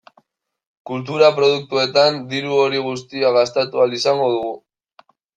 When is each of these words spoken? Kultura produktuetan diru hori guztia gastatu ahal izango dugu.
Kultura 0.89 1.27
produktuetan 1.39 2.17
diru 2.31 2.57
hori 2.61 2.81
guztia 2.89 3.31
gastatu 3.39 3.83
ahal 3.83 3.93
izango 3.99 4.31
dugu. 4.37 4.55